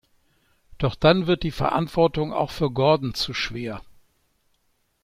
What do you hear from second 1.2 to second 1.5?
wird